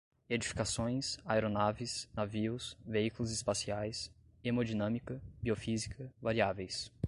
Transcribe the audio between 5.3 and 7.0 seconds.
biofísica, variáveis